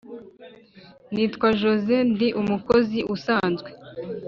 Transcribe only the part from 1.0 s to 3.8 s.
nitwa josseé ndi umukozi usanzwe